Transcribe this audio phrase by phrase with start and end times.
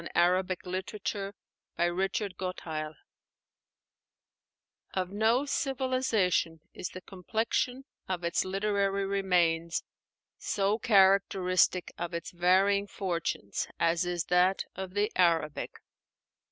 [0.15, 1.35] ARABIC LITERATURE
[1.77, 2.95] BY RICHARD GOTTHEIL
[4.95, 9.83] Of no civilization is the complexion of its literary remains
[10.39, 15.69] so characteristic of its varying fortunes as is that of the Arabic.